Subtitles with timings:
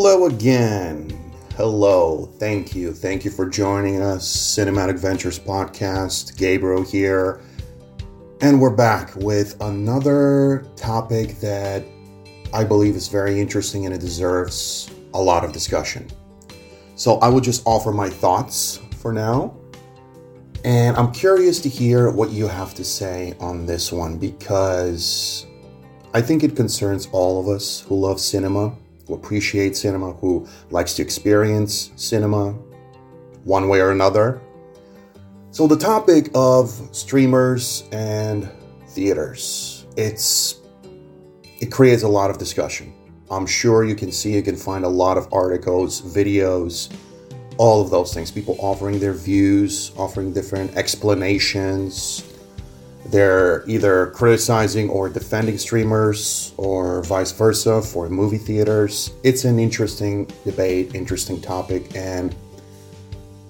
[0.00, 1.10] Hello again.
[1.56, 2.26] Hello.
[2.38, 2.92] Thank you.
[2.92, 4.28] Thank you for joining us.
[4.28, 6.36] Cinematic Ventures Podcast.
[6.36, 7.40] Gabriel here.
[8.40, 11.84] And we're back with another topic that
[12.54, 16.08] I believe is very interesting and it deserves a lot of discussion.
[16.94, 19.56] So I will just offer my thoughts for now.
[20.64, 25.44] And I'm curious to hear what you have to say on this one because
[26.14, 28.76] I think it concerns all of us who love cinema
[29.08, 32.52] who appreciates cinema, who likes to experience cinema
[33.44, 34.40] one way or another.
[35.50, 38.48] So the topic of streamers and
[38.88, 40.60] theaters, it's
[41.60, 42.92] it creates a lot of discussion.
[43.30, 46.94] I'm sure you can see you can find a lot of articles, videos,
[47.56, 48.30] all of those things.
[48.30, 52.22] People offering their views, offering different explanations,
[53.10, 59.12] they're either criticizing or defending streamers or vice versa for movie theaters.
[59.22, 62.34] It's an interesting debate, interesting topic, and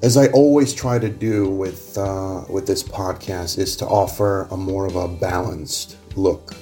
[0.03, 4.57] as I always try to do with uh, with this podcast, is to offer a
[4.57, 6.55] more of a balanced look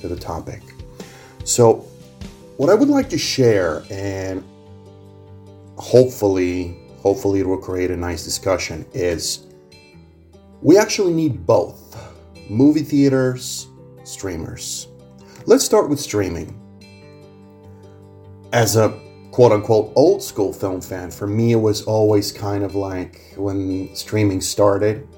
[0.00, 0.60] to the topic.
[1.44, 1.86] So,
[2.58, 4.44] what I would like to share, and
[5.76, 9.46] hopefully, hopefully, it will create a nice discussion, is
[10.60, 11.96] we actually need both
[12.48, 13.68] movie theaters,
[14.04, 14.88] streamers.
[15.46, 16.60] Let's start with streaming.
[18.52, 18.98] As a
[19.30, 23.94] quote unquote old school film fan, for me it was always kind of like when
[23.94, 25.08] streaming started,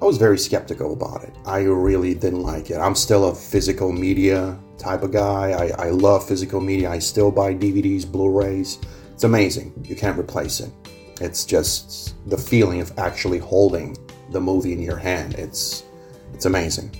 [0.00, 1.32] I was very skeptical about it.
[1.46, 2.78] I really didn't like it.
[2.78, 5.52] I'm still a physical media type of guy.
[5.52, 6.90] I, I love physical media.
[6.90, 8.78] I still buy DVDs, Blu rays.
[9.12, 9.72] It's amazing.
[9.86, 10.72] You can't replace it.
[11.20, 13.96] It's just the feeling of actually holding
[14.30, 15.34] the movie in your hand.
[15.34, 15.84] It's
[16.32, 16.94] it's amazing.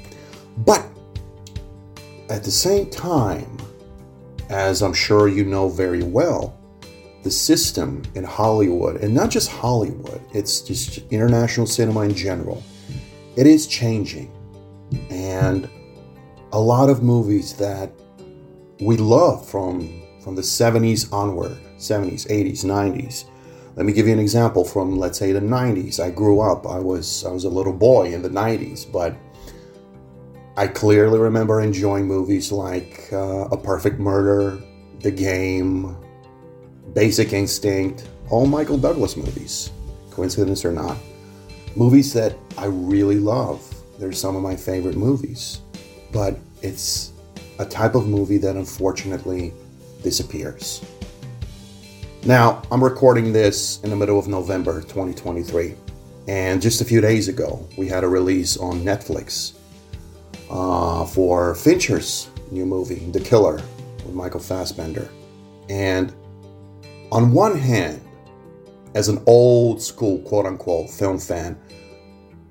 [0.59, 0.87] But
[2.29, 3.57] at the same time,
[4.49, 6.59] as I'm sure you know very well,
[7.23, 12.63] the system in Hollywood, and not just Hollywood, it's just international cinema in general,
[13.37, 14.31] it is changing.
[15.11, 15.69] And
[16.53, 17.93] a lot of movies that
[18.81, 23.25] we love from, from the 70s onward, 70s, 80s, 90s,
[23.75, 25.99] let me give you an example from let's say the 90s.
[25.99, 26.67] I grew up.
[26.67, 29.17] I was I was a little boy in the 90s, but
[30.57, 34.63] I clearly remember enjoying movies like uh, A Perfect Murder,
[35.01, 35.97] The Game,
[36.93, 39.71] Basic Instinct, all Michael Douglas movies.
[40.11, 40.99] Coincidence or not.
[41.75, 43.67] Movies that I really love.
[43.99, 45.63] They're some of my favorite movies.
[46.13, 47.13] But it's
[47.59, 49.55] a type of movie that unfortunately
[50.03, 50.85] disappears.
[52.25, 55.75] Now, I'm recording this in the middle of November 2023,
[56.29, 59.55] and just a few days ago, we had a release on Netflix
[60.49, 63.61] uh, for Fincher's new movie, The Killer,
[64.05, 65.09] with Michael Fassbender.
[65.69, 66.15] And
[67.11, 68.01] on one hand,
[68.95, 71.61] as an old school quote unquote film fan,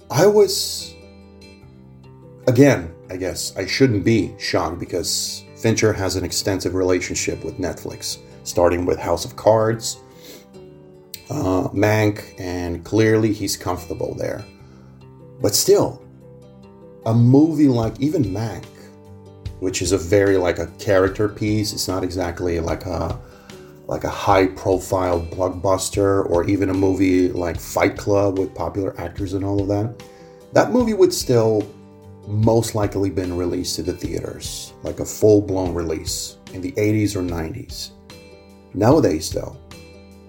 [0.10, 0.94] I was,
[2.46, 8.18] again, I guess I shouldn't be shocked because Fincher has an extensive relationship with Netflix
[8.52, 9.98] starting with House of Cards,
[11.30, 14.44] uh, Mank, and clearly he's comfortable there.
[15.42, 16.04] But still,
[17.06, 18.66] a movie like even Mank,
[19.62, 23.18] which is a very like a character piece, it's not exactly like a
[23.88, 29.34] like a high profile blockbuster or even a movie like Fight Club with popular actors
[29.34, 30.04] and all of that.
[30.54, 31.66] That movie would still
[32.28, 37.16] most likely been released to the theaters, like a full blown release in the 80s
[37.16, 37.92] or 90s.
[38.74, 39.58] Nowadays, though,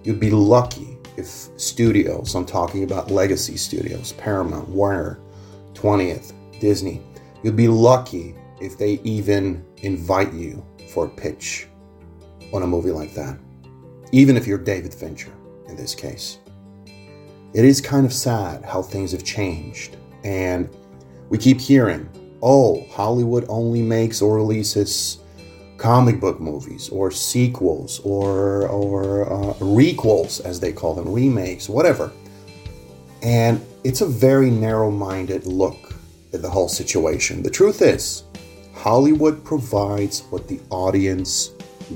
[0.03, 5.21] you'd be lucky if studios, I'm talking about legacy studios, Paramount, Warner,
[5.75, 7.03] 20th, Disney,
[7.43, 11.69] you'd be lucky if they even invite you for a pitch
[12.53, 13.39] on a movie like that,
[14.11, 15.33] even if you're David Fincher
[15.69, 16.39] in this case.
[17.55, 20.69] It is kind of sad how things have changed, and
[21.29, 22.09] we keep hearing,
[22.43, 25.19] oh, Hollywood only makes or releases
[25.77, 32.13] comic book movies or sequels or or uh, requels as they call them remakes whatever.
[33.23, 35.95] And it's a very narrow-minded look
[36.33, 37.43] at the whole situation.
[37.43, 38.25] The truth is
[38.75, 41.51] hollywood provides what the audience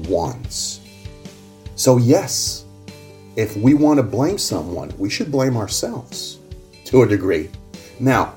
[0.08, 0.81] wants.
[1.75, 2.64] So yes
[3.37, 6.38] if we want to blame someone we should blame ourselves
[6.87, 7.50] to a degree.
[8.00, 8.34] Now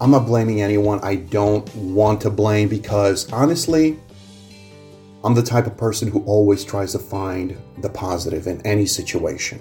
[0.00, 1.00] i'm not blaming anyone.
[1.02, 3.98] I don't want to blame because honestly
[5.24, 9.58] I'm the type of person who always tries to find the positive in any situation.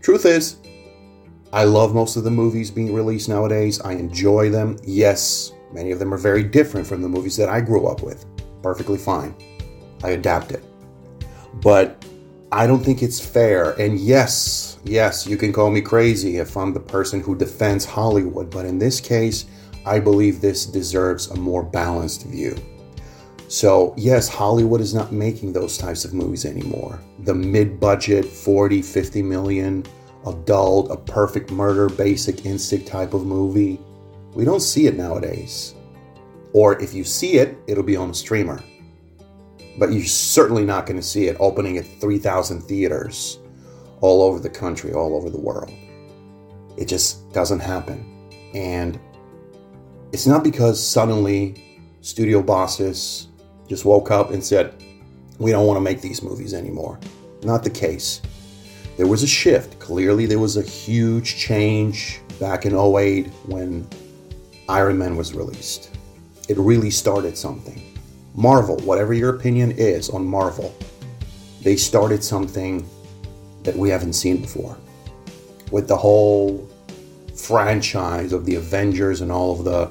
[0.00, 0.56] Truth is,
[1.52, 3.78] I love most of the movies being released nowadays.
[3.82, 4.78] I enjoy them.
[4.84, 8.24] Yes, many of them are very different from the movies that I grew up with.
[8.62, 9.34] Perfectly fine.
[10.02, 10.64] I adapt it.
[11.60, 12.02] But
[12.50, 13.72] I don't think it's fair.
[13.72, 18.48] And yes, yes, you can call me crazy if I'm the person who defends Hollywood,
[18.48, 19.44] but in this case,
[19.84, 22.56] I believe this deserves a more balanced view.
[23.48, 27.00] So, yes, Hollywood is not making those types of movies anymore.
[27.20, 29.86] The mid budget, 40, 50 million,
[30.26, 33.80] adult, a perfect murder, basic instinct type of movie.
[34.34, 35.74] We don't see it nowadays.
[36.52, 38.62] Or if you see it, it'll be on a streamer.
[39.78, 43.38] But you're certainly not going to see it opening at 3,000 theaters
[44.02, 45.72] all over the country, all over the world.
[46.76, 48.30] It just doesn't happen.
[48.54, 49.00] And
[50.12, 53.27] it's not because suddenly studio bosses
[53.68, 54.74] just woke up and said,
[55.38, 56.98] we don't want to make these movies anymore.
[57.42, 58.20] Not the case.
[58.96, 59.78] There was a shift.
[59.78, 63.86] Clearly, there was a huge change back in 08 when
[64.68, 65.96] Iron Man was released.
[66.48, 67.96] It really started something.
[68.34, 70.74] Marvel, whatever your opinion is on Marvel,
[71.62, 72.88] they started something
[73.62, 74.76] that we haven't seen before.
[75.70, 76.68] With the whole
[77.36, 79.90] franchise of the Avengers and all of the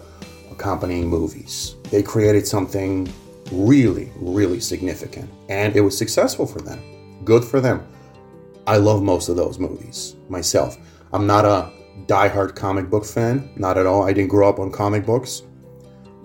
[0.51, 1.75] accompanying movies.
[1.91, 3.11] They created something
[3.51, 5.29] really, really significant.
[5.49, 6.81] And it was successful for them.
[7.23, 7.87] Good for them.
[8.65, 10.77] I love most of those movies myself.
[11.13, 11.71] I'm not a
[12.05, 14.03] die-hard comic book fan, not at all.
[14.03, 15.43] I didn't grow up on comic books.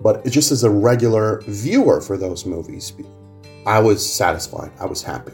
[0.01, 2.93] But just as a regular viewer for those movies,
[3.65, 4.73] I was satisfied.
[4.81, 5.33] I was happy.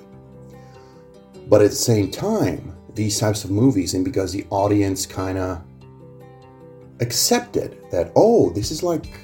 [1.48, 5.62] But at the same time, these types of movies, and because the audience kind of
[7.00, 9.18] accepted that, oh, this is like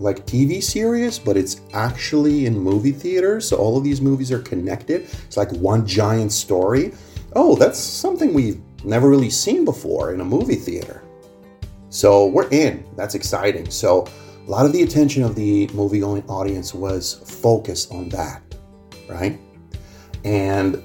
[0.00, 3.46] like TV series, but it's actually in movie theaters.
[3.46, 5.02] So all of these movies are connected.
[5.02, 6.92] It's like one giant story.
[7.36, 11.02] Oh, that's something we've never really seen before in a movie theater.
[11.90, 12.84] So we're in.
[12.96, 13.70] That's exciting.
[13.70, 14.06] So
[14.46, 18.42] a lot of the attention of the movie going audience was focused on that,
[19.08, 19.38] right?
[20.24, 20.82] And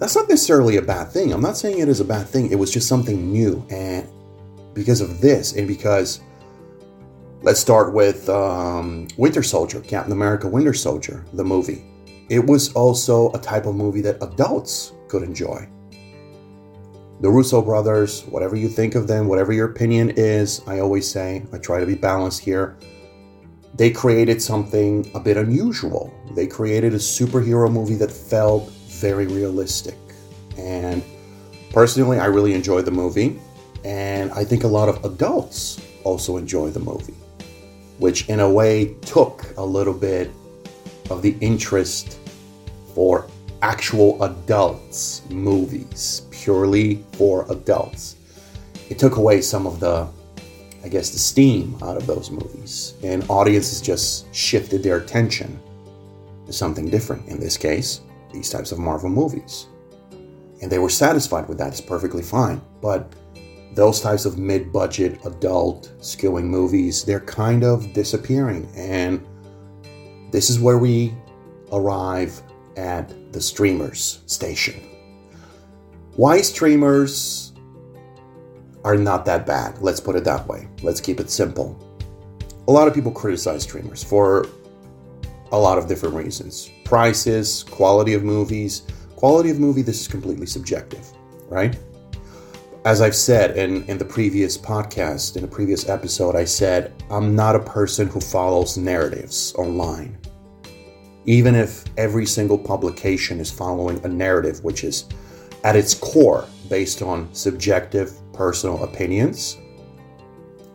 [0.00, 1.32] that's not necessarily a bad thing.
[1.32, 2.50] I'm not saying it is a bad thing.
[2.50, 3.64] It was just something new.
[3.70, 4.08] And
[4.74, 6.20] because of this, and because
[7.44, 11.84] Let's start with um, Winter Soldier, Captain America Winter Soldier, the movie.
[12.30, 15.68] It was also a type of movie that adults could enjoy.
[17.20, 21.44] The Russo brothers, whatever you think of them, whatever your opinion is, I always say,
[21.52, 22.78] I try to be balanced here.
[23.74, 26.14] They created something a bit unusual.
[26.34, 29.98] They created a superhero movie that felt very realistic.
[30.56, 31.04] And
[31.74, 33.38] personally, I really enjoyed the movie.
[33.84, 37.14] And I think a lot of adults also enjoy the movie
[37.98, 40.30] which in a way took a little bit
[41.10, 42.18] of the interest
[42.94, 43.26] for
[43.62, 48.16] actual adults movies, purely for adults.
[48.90, 50.06] It took away some of the,
[50.84, 55.58] I guess, the steam out of those movies, and audiences just shifted their attention
[56.46, 57.26] to something different.
[57.28, 58.02] In this case,
[58.32, 59.66] these types of Marvel movies.
[60.60, 62.60] And they were satisfied with that, it's perfectly fine.
[62.82, 63.12] But
[63.74, 68.70] those types of mid budget adult skilling movies, they're kind of disappearing.
[68.76, 69.24] And
[70.30, 71.14] this is where we
[71.72, 72.40] arrive
[72.76, 74.80] at the streamers station.
[76.16, 77.52] Why streamers
[78.84, 79.78] are not that bad?
[79.80, 80.68] Let's put it that way.
[80.82, 81.78] Let's keep it simple.
[82.68, 84.46] A lot of people criticize streamers for
[85.52, 88.82] a lot of different reasons prices, quality of movies.
[89.16, 91.10] Quality of movie, this is completely subjective,
[91.48, 91.78] right?
[92.84, 97.34] As I've said in, in the previous podcast, in a previous episode, I said, I'm
[97.34, 100.18] not a person who follows narratives online.
[101.24, 105.06] Even if every single publication is following a narrative, which is
[105.64, 109.56] at its core based on subjective personal opinions,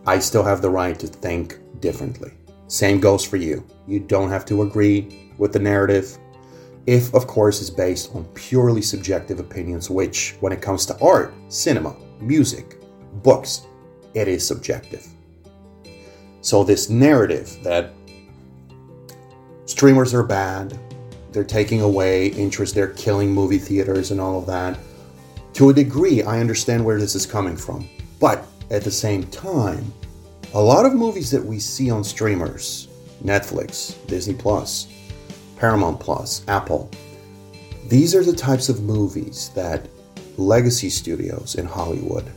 [0.08, 2.32] I still have the right to think differently.
[2.66, 3.64] Same goes for you.
[3.88, 6.18] You don't have to agree with the narrative
[6.88, 11.34] if, of course, is based on purely subjective opinions, which, when it comes to art,
[11.50, 12.78] cinema, music,
[13.22, 13.68] books,
[14.14, 15.06] it is subjective.
[16.42, 17.94] So, this narrative that
[19.66, 20.78] streamers are bad,
[21.32, 24.80] they're taking away interest, they're killing movie theaters and all of that,
[25.54, 27.88] to a degree, I understand where this is coming from.
[28.20, 29.94] But at the same time,
[30.54, 32.88] a lot of movies that we see on streamers,
[33.24, 34.88] Netflix, Disney Plus,
[35.60, 36.90] Paramount Plus, Apple.
[37.88, 39.90] These are the types of movies that
[40.38, 42.32] legacy studios in Hollywood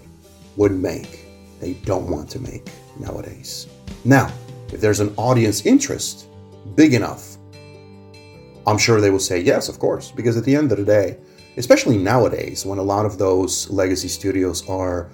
[0.56, 1.26] would make.
[1.60, 3.68] They don't want to make nowadays.
[4.04, 4.32] Now,
[4.72, 6.26] if there's an audience interest
[6.74, 7.36] big enough,
[8.66, 11.18] I'm sure they will say yes, of course, because at the end of the day,
[11.56, 15.08] especially nowadays when a lot of those legacy studios are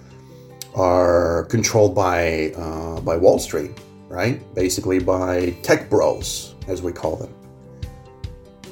[0.75, 3.73] are controlled by uh, by Wall Street,
[4.09, 4.43] right?
[4.55, 7.38] Basically by tech bros, as we call them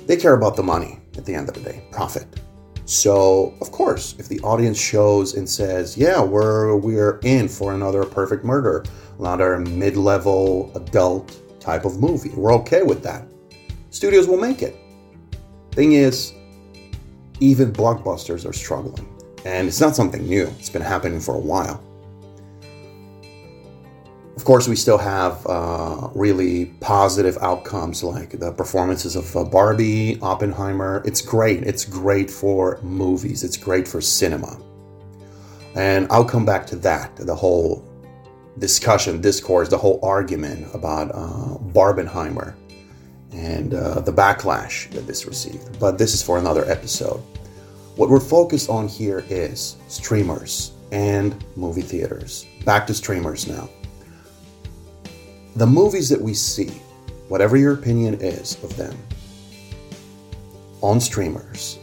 [0.06, 2.26] They care about the money at the end of the day, profit.
[2.84, 8.04] So, of course, if the audience shows and says, "Yeah, we're we're in for another
[8.04, 8.84] perfect murder,
[9.18, 12.30] another mid-level adult type of movie.
[12.36, 13.26] We're okay with that."
[13.90, 14.76] Studios will make it.
[15.72, 16.32] Thing is,
[17.40, 19.08] even blockbusters are struggling.
[19.44, 21.82] And it's not something new, it's been happening for a while.
[24.36, 30.20] Of course, we still have uh, really positive outcomes like the performances of uh, Barbie,
[30.20, 31.02] Oppenheimer.
[31.06, 31.62] It's great.
[31.62, 34.60] It's great for movies, it's great for cinema.
[35.74, 37.82] And I'll come back to that, the whole
[38.58, 42.54] discussion, discourse, the whole argument about uh, Barbenheimer
[43.32, 45.78] and uh, the backlash that this received.
[45.80, 47.22] But this is for another episode.
[47.96, 52.46] What we're focused on here is streamers and movie theaters.
[52.64, 53.68] Back to streamers now.
[55.56, 56.68] The movies that we see,
[57.28, 58.94] whatever your opinion is of them,
[60.82, 61.78] on streamers,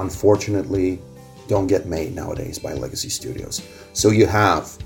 [0.00, 1.00] unfortunately,
[1.46, 3.62] don't get made nowadays by legacy studios.
[3.92, 4.76] So you have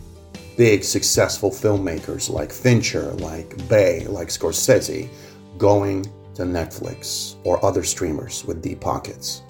[0.58, 5.08] big successful filmmakers like Fincher, like Bay, like Scorsese
[5.56, 6.02] going
[6.34, 9.42] to Netflix or other streamers with deep pockets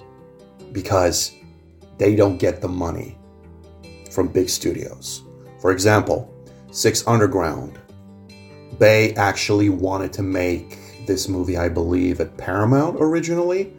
[0.71, 1.35] because
[1.97, 3.17] they don't get the money
[4.11, 5.23] from big studios.
[5.59, 6.33] For example,
[6.71, 7.77] Six Underground.
[8.79, 13.73] Bay actually wanted to make this movie, I believe, at Paramount originally.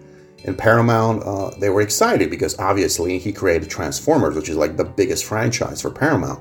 [0.44, 4.84] And Paramount, uh, they were excited because obviously he created Transformers, which is like the
[4.84, 6.40] biggest franchise for Paramount.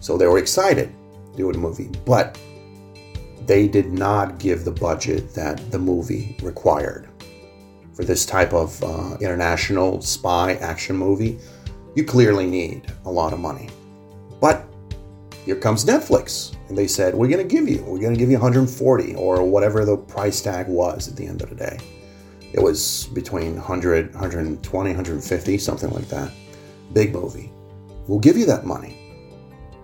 [0.00, 0.94] So they were excited
[1.32, 1.90] to do the movie.
[2.04, 2.38] But
[3.46, 7.08] they did not give the budget that the movie required
[7.94, 11.38] for this type of uh, international spy action movie,
[11.94, 13.68] you clearly need a lot of money.
[14.40, 14.66] But
[15.44, 18.36] here comes Netflix, they said, We're going to give you, we're going to give you
[18.36, 21.78] 140 or whatever the price tag was at the end of the day.
[22.52, 26.30] It was between 100, 120, 150, something like that.
[26.92, 27.50] Big movie.
[28.06, 29.00] We'll give you that money.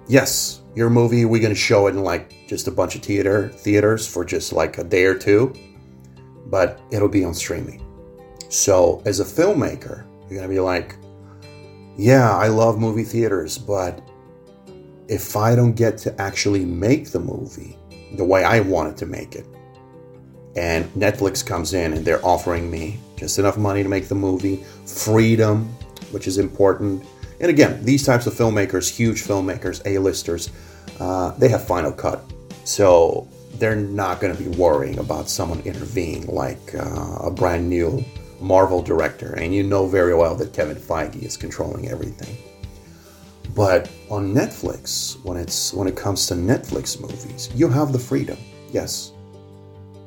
[0.06, 3.48] Yes, your movie, we're going to show it in like just a bunch of theater
[3.48, 5.54] theaters for just like a day or two,
[6.46, 7.84] but it'll be on streaming.
[8.48, 10.96] So, as a filmmaker, you're going to be like,
[11.96, 14.00] yeah, I love movie theaters, but
[15.10, 17.76] if I don't get to actually make the movie
[18.14, 19.44] the way I wanted to make it,
[20.56, 24.64] and Netflix comes in and they're offering me just enough money to make the movie,
[24.86, 25.66] freedom,
[26.12, 27.04] which is important.
[27.40, 30.50] And again, these types of filmmakers, huge filmmakers, A-listers,
[31.00, 32.22] uh, they have final cut.
[32.64, 38.04] So they're not going to be worrying about someone intervening like uh, a brand new
[38.40, 42.49] Marvel director, and you know very well that Kevin Feige is controlling everything.
[43.60, 48.38] But on Netflix, when it's when it comes to Netflix movies, you have the freedom.
[48.72, 49.12] Yes.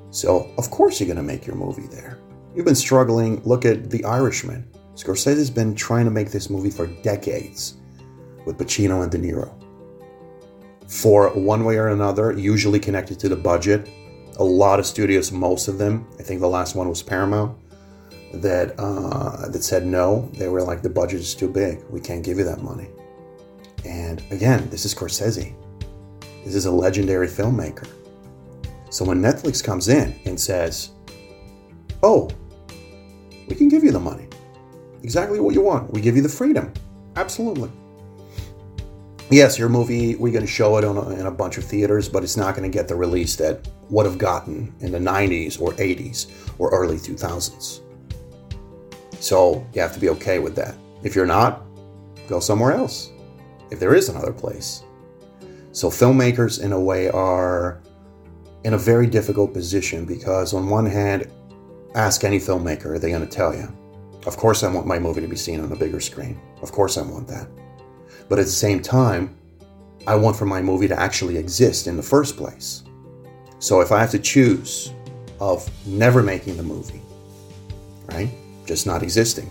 [0.10, 2.18] So of course you're gonna make your movie there.
[2.56, 3.44] You've been struggling.
[3.44, 4.68] Look at The Irishman.
[4.96, 7.76] Scorsese's been trying to make this movie for decades
[8.44, 9.54] with Pacino and De Niro.
[10.88, 13.88] For one way or another, usually connected to the budget.
[14.40, 17.56] A lot of studios, most of them, I think the last one was Paramount,
[18.34, 20.28] that uh, that said no.
[20.40, 21.84] They were like, the budget is too big.
[21.92, 22.90] We can't give you that money.
[23.86, 25.56] And again, this is Scorsese.
[26.46, 27.88] This is a legendary filmmaker.
[28.90, 30.90] So when Netflix comes in and says,
[32.02, 32.30] "Oh,
[33.48, 34.28] we can give you the money,
[35.02, 35.92] exactly what you want.
[35.92, 36.72] We give you the freedom,
[37.16, 37.72] absolutely."
[39.30, 42.24] Yes, your movie, we're going to show it a, in a bunch of theaters, but
[42.24, 45.72] it's not going to get the release that would have gotten in the 90s or
[45.74, 46.28] 80s
[46.60, 47.80] or early 2000s.
[49.20, 50.76] So you have to be okay with that.
[51.04, 51.64] If you're not,
[52.28, 53.13] go somewhere else.
[53.72, 54.84] If there is another place.
[55.72, 57.82] So filmmakers, in a way, are
[58.64, 61.32] in a very difficult position because, on one hand,
[61.96, 63.68] ask any filmmaker, are they're going to tell you,
[64.26, 66.40] of course, I want my movie to be seen on a bigger screen.
[66.62, 67.48] Of course, I want that.
[68.30, 69.36] But at the same time,
[70.08, 72.84] I want for my movie to actually exist in the first place.
[73.60, 74.94] So if I have to choose
[75.40, 77.02] of never making the movie,
[78.08, 78.30] right?
[78.66, 79.50] just not existing.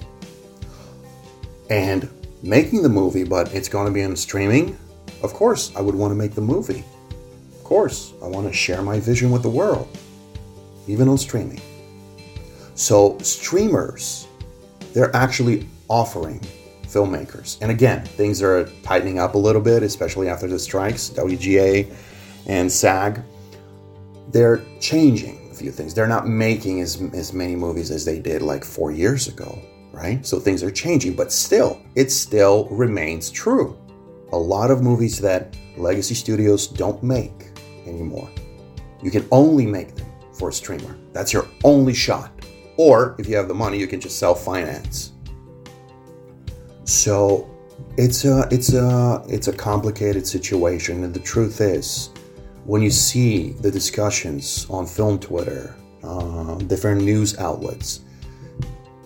[1.71, 2.09] And
[2.43, 4.77] making the movie, but it's going to be on streaming,
[5.23, 6.85] of course, I would want to make the movie.
[7.53, 9.89] Of course, I want to share my vision with the world,
[10.89, 11.61] even on streaming.
[12.75, 14.27] So, streamers,
[14.93, 16.41] they're actually offering
[16.85, 17.59] filmmakers.
[17.63, 21.93] And again, things are tightening up a little bit, especially after the strikes, WGA
[22.47, 23.21] and SAG.
[24.31, 25.95] They're changing a few things.
[25.95, 29.59] They're not making as, as many movies as they did like four years ago,
[29.93, 30.25] right?
[30.27, 33.79] So things are changing, but still, it still remains true.
[34.33, 37.51] A lot of movies that legacy studios don't make
[37.87, 38.31] anymore,
[39.03, 40.97] you can only make them for a streamer.
[41.13, 42.33] That's your only shot.
[42.77, 45.13] Or if you have the money, you can just self finance.
[46.85, 47.51] So
[47.97, 52.11] it's a it's a it's a complicated situation, and the truth is,
[52.65, 58.01] when you see the discussions on film Twitter, uh, different news outlets,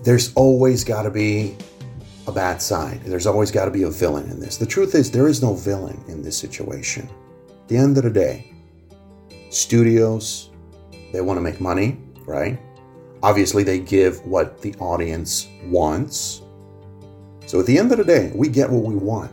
[0.07, 1.57] there's always got to be
[2.29, 3.03] a bad side.
[3.03, 4.57] There's always got to be a villain in this.
[4.57, 7.11] The truth is, there is no villain in this situation.
[7.49, 8.53] At the end of the day,
[9.51, 10.51] studios,
[11.13, 12.57] they want to make money, right?
[13.25, 16.43] Obviously, they give what the audience wants.
[17.47, 19.33] So at the end of the day, we get what we want.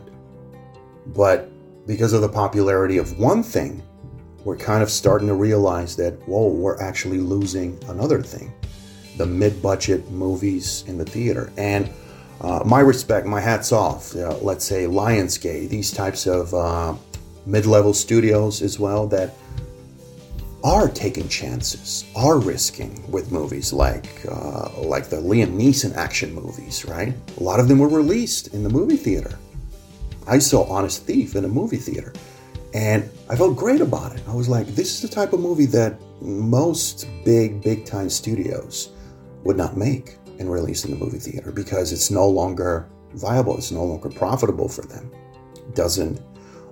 [1.14, 1.52] But
[1.86, 3.80] because of the popularity of one thing,
[4.44, 8.52] we're kind of starting to realize that, whoa, we're actually losing another thing
[9.16, 11.52] the mid budget movies in the theater.
[11.56, 11.90] And
[12.40, 16.94] uh, my respect, my hats off, uh, let's say Lionsgate, these types of uh,
[17.46, 19.34] mid level studios as well that
[20.62, 26.84] are taking chances, are risking with movies like uh, like the Liam Neeson action movies,
[26.86, 27.14] right?
[27.36, 29.38] A lot of them were released in the movie theater.
[30.26, 32.14] I saw Honest Thief in a movie theater,
[32.72, 34.22] and I felt great about it.
[34.26, 38.93] I was like, this is the type of movie that most big, big time studios
[39.44, 43.56] would not make and release in the movie theater because it's no longer viable.
[43.56, 45.10] It's no longer profitable for them.
[45.74, 46.20] Doesn't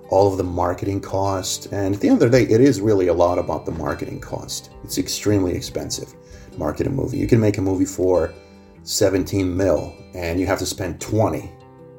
[0.09, 1.67] all of the marketing cost.
[1.71, 4.19] And at the end of the day, it is really a lot about the marketing
[4.19, 4.69] cost.
[4.83, 6.13] It's extremely expensive.
[6.57, 7.17] Market a movie.
[7.17, 8.31] You can make a movie for
[8.83, 11.49] 17 mil and you have to spend 20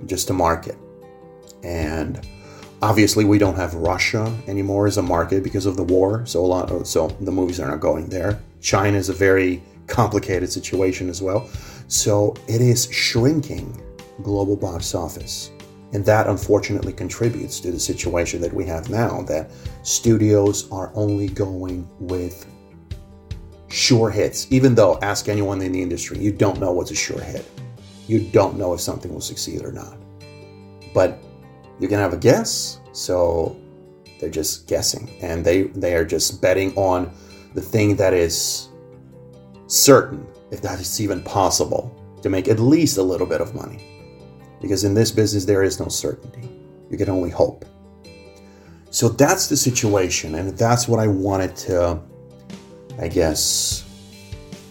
[0.07, 0.77] just to market.
[1.65, 2.25] And
[2.83, 6.25] obviously we don't have Russia anymore as a market because of the war.
[6.27, 8.41] So a lot of, so the movies are not going there.
[8.61, 11.49] China is a very complicated situation as well.
[11.89, 13.83] So it is shrinking
[14.23, 15.51] global box office.
[15.93, 19.51] And that unfortunately contributes to the situation that we have now that
[19.83, 22.47] studios are only going with
[23.69, 24.49] sure hits.
[24.51, 27.49] Even though, ask anyone in the industry, you don't know what's a sure hit.
[28.09, 29.97] You don't know if something will succeed or not.
[30.93, 31.19] But
[31.79, 32.81] you can have a guess.
[32.93, 33.57] So
[34.19, 37.13] they're just guessing and they, they are just betting on
[37.55, 38.69] the thing that is
[39.75, 43.95] certain, if that is even possible, to make at least a little bit of money
[44.65, 46.49] because in this business there is no certainty.
[46.91, 47.67] You can only hope.
[48.91, 52.01] So that's the situation, and that's what I wanted to,
[52.99, 53.85] I guess,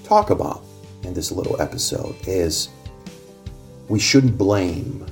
[0.03, 0.63] talk about
[1.03, 2.69] in this little episode is
[3.87, 5.05] we shouldn't blame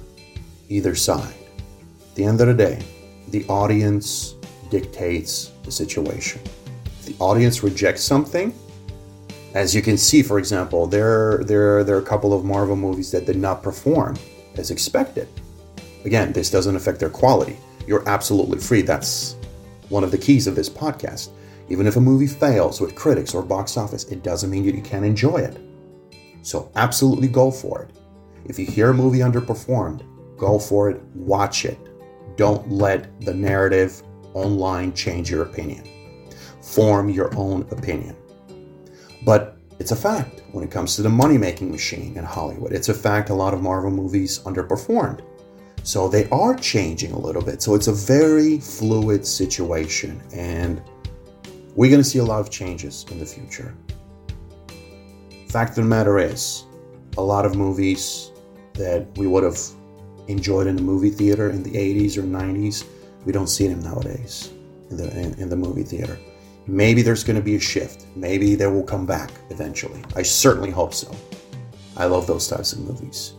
[0.68, 1.36] either side.
[2.10, 2.82] At the end of the day,
[3.28, 4.34] the audience
[4.72, 6.42] dictates the situation.
[6.86, 8.52] If the audience rejects something,
[9.54, 13.12] as you can see, for example, there, there, there are a couple of Marvel movies
[13.12, 14.16] that did not perform
[14.56, 15.28] as expected.
[16.06, 17.58] Again, this doesn't affect their quality.
[17.86, 18.82] You're absolutely free.
[18.82, 19.36] That's
[19.90, 21.30] one of the keys of this podcast.
[21.70, 24.82] Even if a movie fails with critics or box office, it doesn't mean that you
[24.82, 25.60] can't enjoy it.
[26.44, 27.96] So, absolutely go for it.
[28.46, 30.04] If you hear a movie underperformed,
[30.38, 31.78] go for it, watch it.
[32.36, 34.02] Don't let the narrative
[34.34, 35.88] online change your opinion.
[36.62, 38.16] Form your own opinion.
[39.24, 42.72] But it's a fact when it comes to the money making machine in Hollywood.
[42.72, 45.22] It's a fact a lot of Marvel movies underperformed.
[45.84, 47.62] So they are changing a little bit.
[47.62, 50.22] So it's a very fluid situation.
[50.34, 50.82] And
[51.76, 53.74] we're going to see a lot of changes in the future.
[55.48, 56.66] Fact of the matter is,
[57.18, 58.32] a lot of movies
[58.74, 59.60] that we would have
[60.28, 62.86] enjoyed in the movie theater in the 80s or 90s,
[63.26, 64.52] we don't see them nowadays
[64.90, 66.18] in the, in, in the movie theater.
[66.72, 68.06] Maybe there's going to be a shift.
[68.16, 70.02] Maybe they will come back eventually.
[70.16, 71.14] I certainly hope so.
[71.98, 73.34] I love those types of movies.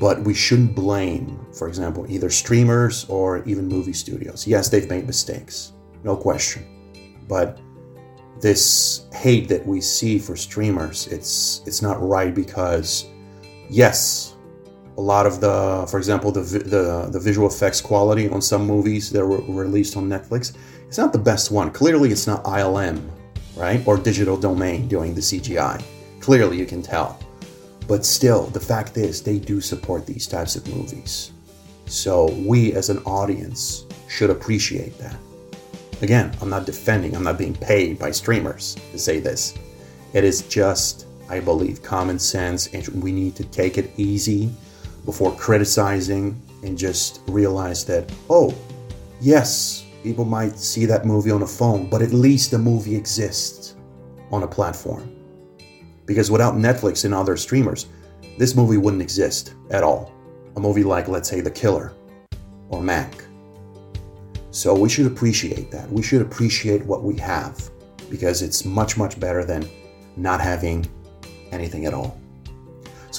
[0.00, 4.46] But we shouldn't blame, for example, either streamers or even movie studios.
[4.46, 6.64] Yes, they've made mistakes, no question.
[7.28, 7.60] But
[8.40, 13.04] this hate that we see for streamers, it's it's not right because
[13.68, 14.34] yes,
[14.98, 19.10] a lot of the, for example, the the, the visual effects quality on some movies
[19.10, 20.54] that were released on Netflix
[20.90, 21.70] it's not the best one.
[21.70, 23.08] Clearly, it's not ILM,
[23.54, 23.80] right?
[23.86, 25.80] Or Digital Domain doing the CGI.
[26.18, 27.16] Clearly, you can tell.
[27.86, 31.30] But still, the fact is, they do support these types of movies.
[31.86, 35.16] So we as an audience should appreciate that.
[36.02, 39.54] Again, I'm not defending, I'm not being paid by streamers to say this.
[40.12, 44.50] It is just, I believe, common sense, and we need to take it easy
[45.04, 48.54] before criticizing and just realize that, oh,
[49.20, 53.76] yes, People might see that movie on a phone, but at least the movie exists
[54.30, 55.14] on a platform.
[56.06, 57.86] Because without Netflix and other streamers,
[58.38, 60.12] this movie wouldn't exist at all.
[60.56, 61.92] A movie like, let's say, The Killer
[62.70, 63.24] or Mank.
[64.52, 65.90] So we should appreciate that.
[65.92, 67.70] We should appreciate what we have
[68.08, 69.68] because it's much, much better than
[70.16, 70.86] not having
[71.52, 72.18] anything at all.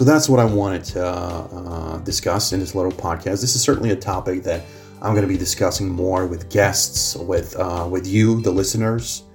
[0.02, 3.40] So that's what I wanted to uh, discuss in this little podcast.
[3.40, 4.64] This is certainly a topic that
[5.00, 9.26] I'm going to be discussing more with guests, with uh, with you, the listeners.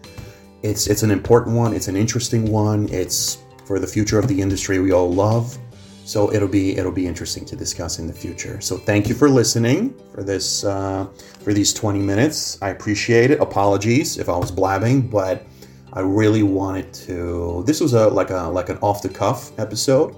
[0.64, 1.72] It's it's an important one.
[1.72, 2.88] It's an interesting one.
[2.88, 5.56] It's for the future of the industry we all love.
[6.04, 8.60] So it'll be it'll be interesting to discuss in the future.
[8.60, 11.06] So thank you for listening for this uh,
[11.44, 12.60] for these 20 minutes.
[12.60, 13.38] I appreciate it.
[13.38, 15.46] Apologies if I was blabbing, but
[15.92, 17.62] I really wanted to.
[17.68, 20.16] This was a like a like an off the cuff episode,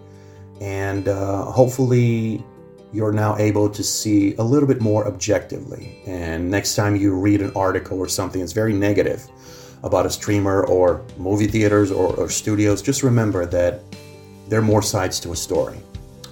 [0.61, 2.45] and uh, hopefully
[2.93, 6.03] you're now able to see a little bit more objectively.
[6.07, 9.29] And next time you read an article or something that's very negative
[9.83, 13.83] about a streamer or movie theaters or, or studios, just remember that
[14.49, 15.79] there are more sides to a story.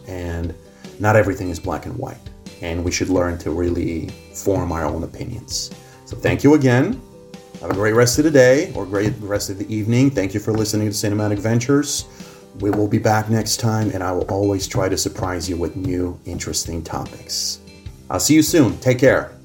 [0.08, 0.54] And
[0.98, 2.16] not everything is black and white.
[2.62, 5.70] And we should learn to really form our own opinions.
[6.06, 7.00] So thank you again.
[7.60, 10.10] Have a great rest of the day or great rest of the evening.
[10.10, 12.04] Thank you for listening to Cinematic Ventures.
[12.60, 15.76] We will be back next time, and I will always try to surprise you with
[15.76, 17.60] new, interesting topics.
[18.08, 18.78] I'll see you soon.
[18.78, 19.35] Take care.